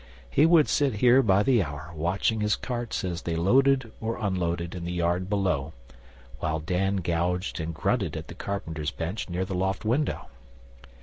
[0.31, 4.73] He would sit here by the hour watching his carts as they loaded or unloaded
[4.73, 5.73] in the yard below,
[6.39, 10.25] while Dan gouged and grunted at the carpenter's bench near the loft window.